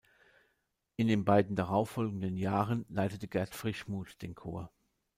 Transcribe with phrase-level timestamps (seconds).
[0.95, 4.71] In den beiden darauffolgenden Jahren leitete Gert Frischmuth den Chor.